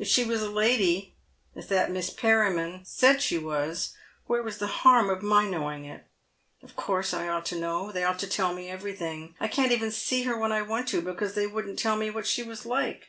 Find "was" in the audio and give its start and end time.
0.24-0.42, 3.38-3.94, 4.42-4.58, 12.42-12.66